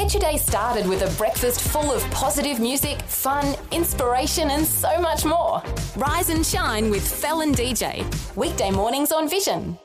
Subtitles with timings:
[0.00, 4.98] Get your day started with a breakfast full of positive music, fun, inspiration, and so
[4.98, 5.62] much more.
[5.94, 8.06] Rise and shine with Felon DJ.
[8.34, 9.78] Weekday mornings on Vision.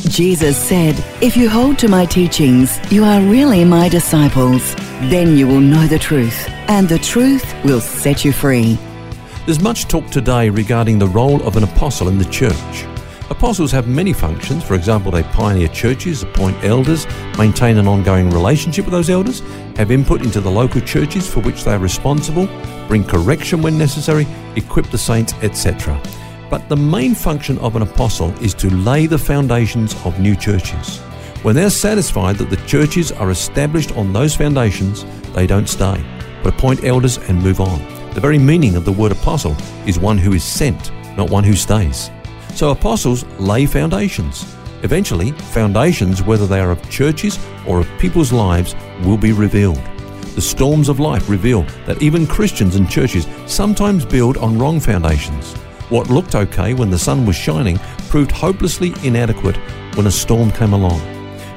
[0.00, 4.74] Jesus said, If you hold to my teachings, you are really my disciples.
[5.08, 8.78] Then you will know the truth, and the truth will set you free.
[9.46, 12.99] There's much talk today regarding the role of an apostle in the church.
[13.30, 14.64] Apostles have many functions.
[14.64, 17.06] For example, they pioneer churches, appoint elders,
[17.38, 19.40] maintain an ongoing relationship with those elders,
[19.76, 22.48] have input into the local churches for which they are responsible,
[22.88, 26.00] bring correction when necessary, equip the saints, etc.
[26.50, 30.98] But the main function of an apostle is to lay the foundations of new churches.
[31.42, 35.04] When they're satisfied that the churches are established on those foundations,
[35.34, 36.04] they don't stay,
[36.42, 37.78] but appoint elders and move on.
[38.12, 39.56] The very meaning of the word apostle
[39.86, 42.10] is one who is sent, not one who stays.
[42.54, 44.44] So apostles lay foundations.
[44.82, 49.80] Eventually, foundations, whether they are of churches or of people's lives, will be revealed.
[50.34, 55.54] The storms of life reveal that even Christians and churches sometimes build on wrong foundations.
[55.90, 57.78] What looked okay when the sun was shining
[58.08, 59.56] proved hopelessly inadequate
[59.96, 61.00] when a storm came along.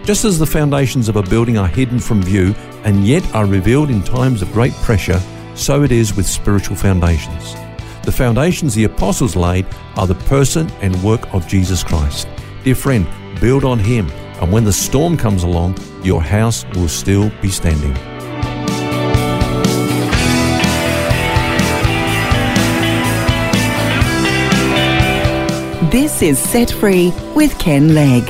[0.03, 3.89] Just as the foundations of a building are hidden from view and yet are revealed
[3.89, 5.21] in times of great pressure,
[5.55, 7.55] so it is with spiritual foundations.
[8.03, 9.65] The foundations the apostles laid
[9.95, 12.27] are the person and work of Jesus Christ.
[12.65, 13.07] Dear friend,
[13.39, 14.09] build on him,
[14.41, 17.93] and when the storm comes along, your house will still be standing.
[25.89, 28.27] This is Set Free with Ken Legg.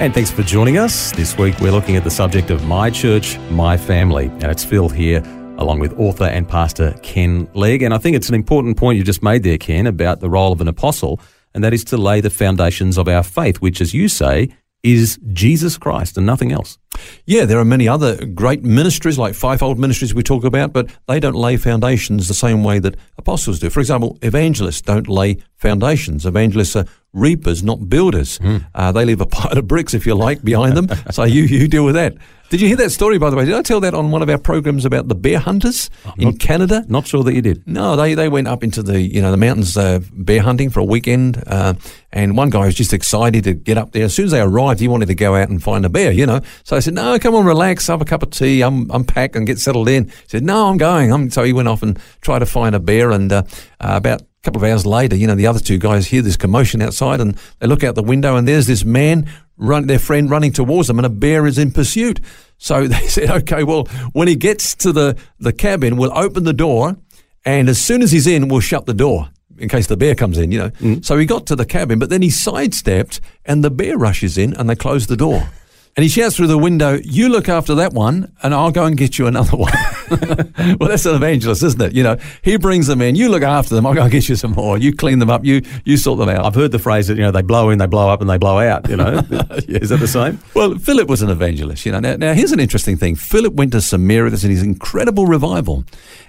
[0.00, 1.12] And thanks for joining us.
[1.12, 4.26] This week we're looking at the subject of My Church, My Family.
[4.26, 5.22] And it's Phil here,
[5.62, 7.82] along with author and pastor Ken Legg.
[7.82, 10.52] And I think it's an important point you just made there, Ken, about the role
[10.52, 11.20] of an apostle,
[11.54, 14.48] and that is to lay the foundations of our faith, which, as you say,
[14.82, 16.78] is Jesus Christ and nothing else.
[17.24, 21.20] Yeah, there are many other great ministries, like fivefold ministries we talk about, but they
[21.20, 23.70] don't lay foundations the same way that apostles do.
[23.70, 26.26] For example, evangelists don't lay foundations.
[26.26, 28.38] Evangelists are reapers, not builders.
[28.38, 28.66] Mm.
[28.74, 30.88] Uh, they leave a pile of bricks, if you like, behind them.
[31.10, 32.14] so you, you deal with that.
[32.52, 33.46] Did you hear that story, by the way?
[33.46, 36.28] Did I tell that on one of our programs about the bear hunters I'm in
[36.32, 36.84] not, Canada?
[36.86, 37.66] Not sure that you did.
[37.66, 40.80] No, they, they went up into the you know the mountains uh, bear hunting for
[40.80, 41.72] a weekend, uh,
[42.12, 44.04] and one guy was just excited to get up there.
[44.04, 46.26] As soon as they arrived, he wanted to go out and find a bear, you
[46.26, 46.42] know.
[46.62, 49.58] So said, "No, come on, relax, have a cup of tea, um, unpack, and get
[49.58, 52.46] settled in." He said, "No, I'm going." I'm, so he went off and tried to
[52.46, 53.42] find a bear, and uh,
[53.80, 56.36] uh about a couple of hours later, you know, the other two guys hear this
[56.36, 60.28] commotion outside and they look out the window and there's this man, run, their friend
[60.30, 62.18] running towards them and a bear is in pursuit.
[62.58, 66.52] So they said, okay, well, when he gets to the, the cabin, we'll open the
[66.52, 66.96] door,
[67.44, 69.28] and as soon as he's in, we'll shut the door
[69.58, 70.70] in case the bear comes in, you know.
[70.70, 71.04] Mm.
[71.04, 74.54] So he got to the cabin, but then he sidestepped, and the bear rushes in,
[74.54, 75.48] and they close the door.
[75.96, 78.96] And he shouts through the window, You look after that one, and I'll go and
[78.96, 79.72] get you another one.
[80.80, 81.92] well, that's an evangelist, isn't it?
[81.94, 84.52] You know, he brings them in, you look after them, I'll go get you some
[84.52, 84.78] more.
[84.78, 86.44] You clean them up, you you sort them out.
[86.44, 88.38] I've heard the phrase that, you know, they blow in, they blow up, and they
[88.38, 89.18] blow out, you know.
[89.68, 90.38] Is that the same?
[90.54, 92.00] Well, Philip was an evangelist, you know.
[92.00, 93.16] Now, now here's an interesting thing.
[93.16, 95.84] Philip went to Samaria, there's his incredible revival.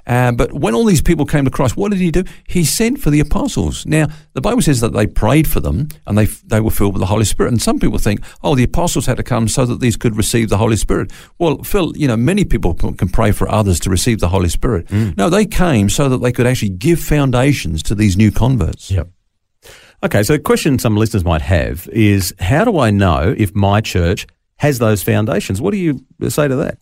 [0.05, 2.23] Uh, but when all these people came to Christ, what did he do?
[2.47, 3.85] He sent for the apostles.
[3.85, 6.99] Now, the Bible says that they prayed for them and they, they were filled with
[6.99, 7.49] the Holy Spirit.
[7.49, 10.49] And some people think, oh, the apostles had to come so that these could receive
[10.49, 11.11] the Holy Spirit.
[11.39, 14.87] Well, Phil, you know, many people can pray for others to receive the Holy Spirit.
[14.87, 15.17] Mm.
[15.17, 18.91] No, they came so that they could actually give foundations to these new converts.
[18.91, 19.09] Yep.
[20.03, 23.79] Okay, so the question some listeners might have is how do I know if my
[23.79, 25.61] church has those foundations?
[25.61, 26.77] What do you say to that?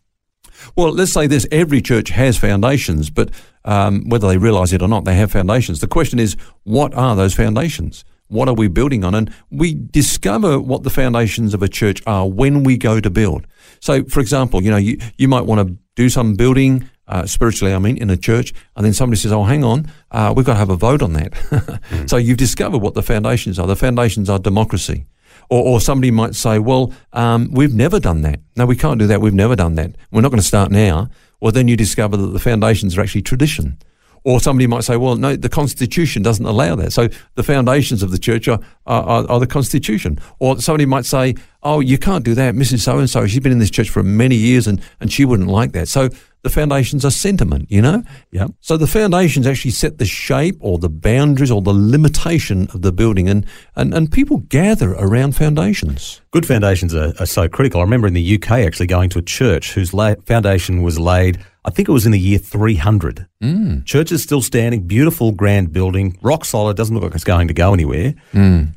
[0.75, 3.29] Well, let's say this every church has foundations, but
[3.65, 5.79] um, whether they realize it or not, they have foundations.
[5.79, 8.03] The question is, what are those foundations?
[8.31, 9.13] What are we building on?
[9.13, 13.45] And we discover what the foundations of a church are when we go to build.
[13.81, 17.73] So, for example, you know, you, you might want to do some building, uh, spiritually,
[17.73, 20.53] I mean, in a church, and then somebody says, oh, hang on, uh, we've got
[20.53, 21.31] to have a vote on that.
[21.33, 22.09] mm.
[22.09, 23.67] So you've discovered what the foundations are.
[23.67, 25.07] The foundations are democracy.
[25.49, 28.39] Or, or somebody might say, well, um, we've never done that.
[28.55, 29.19] No, we can't do that.
[29.19, 29.97] We've never done that.
[30.09, 31.09] We're not going to start now.
[31.41, 33.77] Well, then you discover that the foundations are actually tradition.
[34.23, 36.93] Or somebody might say, well, no, the Constitution doesn't allow that.
[36.93, 40.19] So the foundations of the church are, are, are the Constitution.
[40.39, 42.53] Or somebody might say, oh, you can't do that.
[42.53, 42.81] Mrs.
[42.81, 45.49] So and so, she's been in this church for many years and, and she wouldn't
[45.49, 45.87] like that.
[45.87, 46.09] So
[46.43, 48.03] the foundations are sentiment, you know?
[48.31, 48.47] Yeah.
[48.61, 52.91] So the foundations actually set the shape or the boundaries or the limitation of the
[52.91, 53.45] building and,
[53.75, 56.21] and, and people gather around foundations.
[56.31, 57.81] Good foundations are, are so critical.
[57.81, 61.43] I remember in the UK actually going to a church whose la- foundation was laid,
[61.63, 63.27] I think it was in the year 300.
[63.43, 63.85] Mm.
[63.85, 67.53] Church is still standing, beautiful, grand building, rock solid, doesn't look like it's going to
[67.53, 68.15] go anywhere.
[68.33, 68.73] Mm.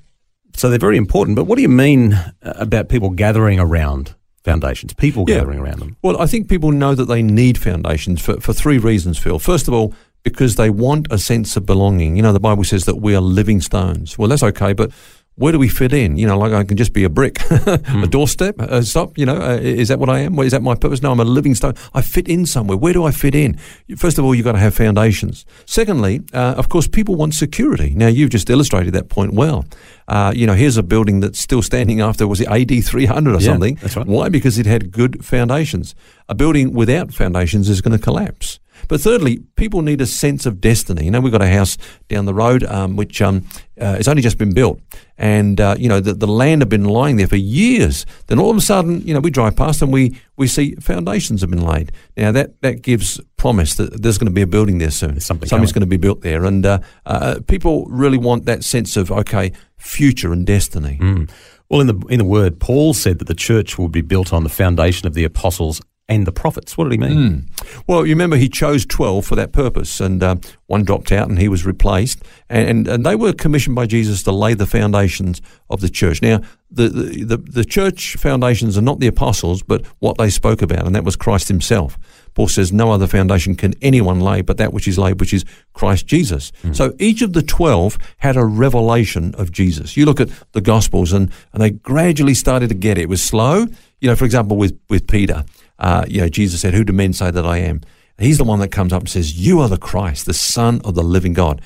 [0.55, 1.37] So they're very important.
[1.37, 4.15] But what do you mean uh, about people gathering around
[4.45, 5.37] foundations, people Yeah.
[5.37, 5.97] gathering around them.
[6.03, 9.39] Well, I think people know that they need foundations for, for three reasons, Phil.
[9.39, 12.17] First of all, because they want a sense of belonging.
[12.17, 14.19] You know, the Bible says that we are living stones.
[14.19, 14.91] Well, that's okay, but
[15.37, 16.17] where do we fit in?
[16.17, 19.19] You know, like I can just be a brick, a doorstep, uh, stop.
[19.19, 20.39] You know, uh, is that what I am?
[20.39, 21.03] Is that my purpose?
[21.03, 21.75] No, I'm a living stone.
[21.93, 22.77] I fit in somewhere.
[22.77, 23.55] Where do I fit in?
[23.97, 25.45] First of all, you've got to have foundations.
[25.67, 27.95] Secondly, uh, of course, people want security.
[27.97, 29.65] Now, you've just illustrated that point well.
[30.07, 33.41] Uh, you know, here's a building that's still standing after, was it AD 300 or
[33.41, 33.75] Yeah, something?
[33.77, 34.07] that's right.
[34.07, 34.29] Why?
[34.29, 35.95] Because it had good foundations.
[36.29, 38.61] A building without foundations is going to collapse.
[38.89, 41.05] But thirdly, people need a sense of destiny.
[41.05, 41.77] You know, we've got a house
[42.09, 43.47] down the road um, which um,
[43.81, 44.81] uh, it's only just been built,
[45.19, 48.07] and uh, you know the, the land had been lying there for years.
[48.27, 51.41] Then all of a sudden, you know, we drive past and we we see foundations
[51.41, 51.93] have been laid.
[52.17, 55.13] Now that that gives promise that there's going to be a building there soon.
[55.13, 58.65] There's something Something's going to be built there, and uh, uh, people really want that
[58.65, 60.99] sense of okay, future and destiny.
[61.01, 61.31] Mm.
[61.69, 64.45] Well, in the in the word, Paul said that the church will be built on
[64.45, 66.77] the foundation of the apostles and the prophets.
[66.77, 67.13] What did he mean?
[67.13, 67.83] Mm.
[67.87, 70.37] Well, you remember he chose 12 for that purpose, and uh,
[70.67, 72.23] one dropped out and he was replaced.
[72.51, 75.41] And, and, and they were commissioned by Jesus to lay the foundations
[75.71, 76.21] of the church.
[76.21, 76.41] Now,
[76.71, 80.85] the, the, the, the church foundations are not the apostles, but what they spoke about,
[80.85, 81.99] and that was Christ himself.
[82.35, 85.45] Paul says, No other foundation can anyone lay but that which is laid, which is
[85.73, 86.53] Christ Jesus.
[86.73, 89.97] So each of the 12 had a revelation of Jesus.
[89.97, 93.03] You look at the Gospels, and, and they gradually started to get it.
[93.03, 93.67] It was slow.
[94.01, 95.45] You know, for example, with, with Peter,
[95.79, 97.81] uh, you know, Jesus said, Who do men say that I am?
[98.19, 100.95] He's the one that comes up and says, You are the Christ, the Son of
[100.95, 101.61] the living God.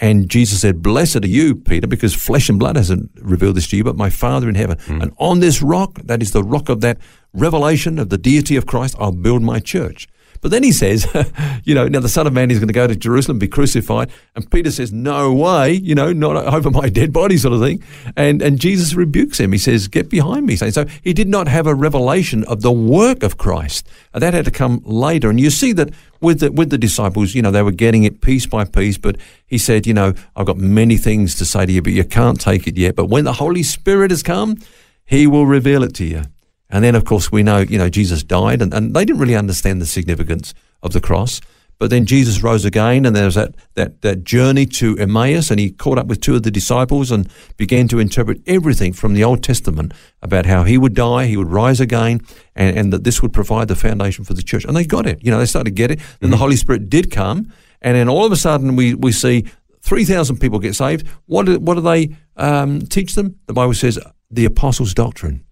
[0.00, 3.76] And Jesus said, Blessed are you, Peter, because flesh and blood hasn't revealed this to
[3.76, 4.78] you, but my Father in heaven.
[4.88, 6.98] And on this rock, that is the rock of that
[7.32, 10.08] revelation of the deity of Christ, I'll build my church.
[10.42, 11.06] But then he says,
[11.64, 14.10] you know, now the Son of Man is going to go to Jerusalem, be crucified.
[14.34, 17.82] And Peter says, no way, you know, not over my dead body sort of thing.
[18.16, 19.52] And, and Jesus rebukes him.
[19.52, 20.56] He says, get behind me.
[20.56, 23.88] So he did not have a revelation of the work of Christ.
[24.12, 25.30] That had to come later.
[25.30, 25.90] And you see that
[26.20, 28.98] with the, with the disciples, you know, they were getting it piece by piece.
[28.98, 29.16] But
[29.46, 32.40] he said, you know, I've got many things to say to you, but you can't
[32.40, 32.96] take it yet.
[32.96, 34.58] But when the Holy Spirit has come,
[35.04, 36.24] he will reveal it to you.
[36.72, 39.36] And then, of course, we know, you know, Jesus died, and, and they didn't really
[39.36, 41.40] understand the significance of the cross.
[41.78, 45.60] But then Jesus rose again, and there was that, that, that journey to Emmaus, and
[45.60, 49.24] he caught up with two of the disciples and began to interpret everything from the
[49.24, 49.92] Old Testament
[50.22, 52.20] about how he would die, he would rise again,
[52.54, 54.64] and, and that this would provide the foundation for the church.
[54.64, 55.22] And they got it.
[55.22, 56.00] You know, they started to get it.
[56.20, 57.52] Then the Holy Spirit did come,
[57.82, 59.44] and then all of a sudden we, we see
[59.80, 61.06] 3,000 people get saved.
[61.26, 63.40] What do, what do they um, teach them?
[63.46, 63.98] The Bible says
[64.30, 65.44] the apostles' doctrine.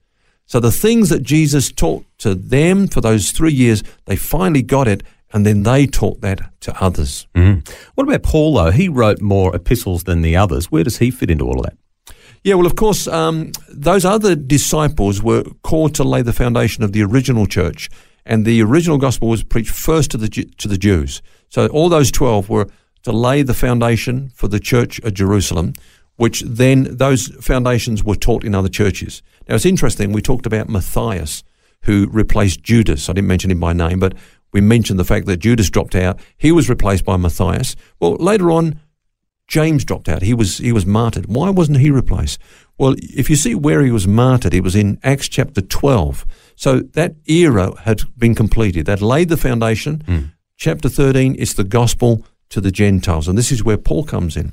[0.51, 4.89] So the things that Jesus taught to them for those three years, they finally got
[4.89, 7.29] it, and then they taught that to others.
[7.37, 7.69] Mm.
[7.95, 8.73] What about Paul, though?
[8.73, 10.69] He wrote more epistles than the others.
[10.69, 12.15] Where does he fit into all of that?
[12.43, 16.91] Yeah, well, of course, um, those other disciples were called to lay the foundation of
[16.91, 17.89] the original church,
[18.27, 21.23] and the original gospel was preached first to the to the Jews.
[21.49, 22.67] So all those twelve were
[23.05, 25.75] to lay the foundation for the church at Jerusalem,
[26.21, 29.23] which then those foundations were taught in other churches.
[29.49, 30.13] Now it's interesting.
[30.13, 31.43] We talked about Matthias,
[31.85, 33.09] who replaced Judas.
[33.09, 34.15] I didn't mention him by name, but
[34.53, 36.21] we mentioned the fact that Judas dropped out.
[36.37, 37.75] He was replaced by Matthias.
[38.01, 38.79] Well, later on,
[39.49, 40.21] James dropped out.
[40.21, 41.25] He was he was martyred.
[41.25, 42.39] Why wasn't he replaced?
[42.77, 46.27] Well, if you see where he was martyred, it was in Acts chapter 12.
[46.55, 48.85] So that era had been completed.
[48.85, 50.03] That laid the foundation.
[50.03, 50.19] Hmm.
[50.59, 53.27] Chapter 13 is the gospel to the Gentiles.
[53.27, 54.53] And this is where Paul comes in.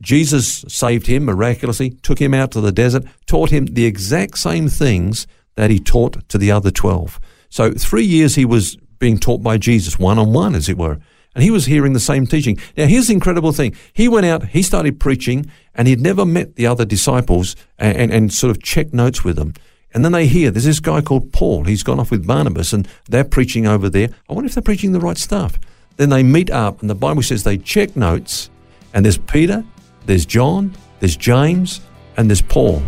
[0.00, 4.68] Jesus saved him miraculously, took him out to the desert, taught him the exact same
[4.68, 7.20] things that he taught to the other 12.
[7.50, 10.98] So three years he was being taught by Jesus, one on one, as it were.
[11.34, 12.58] And he was hearing the same teaching.
[12.76, 13.74] Now, here's the incredible thing.
[13.92, 18.12] He went out, he started preaching, and he'd never met the other disciples and, and,
[18.12, 19.54] and sort of checked notes with them.
[19.94, 21.64] And then they hear there's this guy called Paul.
[21.64, 24.08] He's gone off with Barnabas, and they're preaching over there.
[24.28, 25.58] I wonder if they're preaching the right stuff.
[25.96, 28.50] Then they meet up, and the Bible says they check notes,
[28.94, 29.64] and there's Peter,
[30.06, 31.80] there's John, there's James,
[32.16, 32.82] and there's Paul.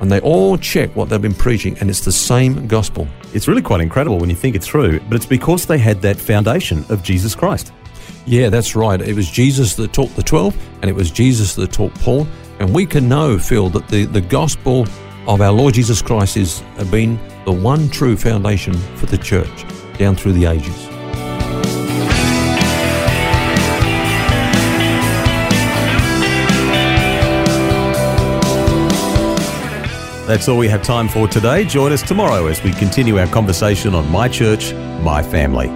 [0.00, 3.06] And they all check what they've been preaching, and it's the same gospel.
[3.34, 6.16] It's really quite incredible when you think it through, but it's because they had that
[6.16, 7.72] foundation of Jesus Christ.
[8.26, 9.00] Yeah, that's right.
[9.00, 12.26] It was Jesus that taught the 12, and it was Jesus that taught Paul.
[12.60, 14.86] And we can know, Phil, that the, the gospel
[15.26, 19.64] of our Lord Jesus Christ has uh, been the one true foundation for the church
[19.98, 20.89] down through the ages.
[30.30, 31.64] That's all we have time for today.
[31.64, 34.72] Join us tomorrow as we continue our conversation on My Church,
[35.02, 35.66] My Family.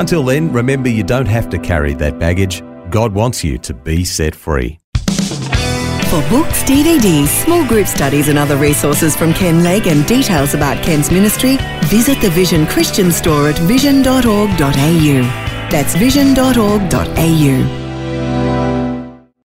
[0.00, 2.62] Until then, remember you don't have to carry that baggage.
[2.88, 4.78] God wants you to be set free.
[4.96, 10.82] For books, DVDs, small group studies, and other resources from Ken Legg and details about
[10.82, 15.20] Ken's ministry, visit the Vision Christian store at vision.org.au.
[15.70, 17.87] That's vision.org.au.